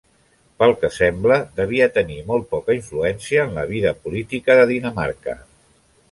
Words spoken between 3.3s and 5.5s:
en la vida política de Dinamarca.